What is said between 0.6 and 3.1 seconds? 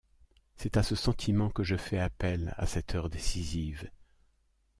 à ce sentiment que je fais appel à cette heure